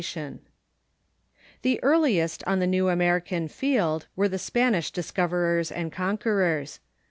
[1.61, 6.79] ]The earliest on the new American field were the Spanish discoverers and conquerors.